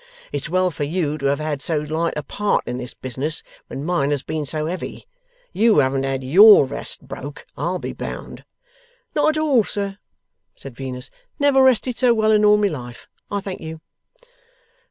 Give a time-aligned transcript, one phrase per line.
[0.31, 3.83] It's well for you to have had so light a part in this business, when
[3.85, 5.05] mine has been so heavy.
[5.53, 8.43] You haven't had YOUR rest broke, I'll be bound.'
[9.13, 9.99] 'Not at all, sir,'
[10.55, 11.11] said Venus.
[11.37, 13.79] 'Never rested so well in all my life, I thank you.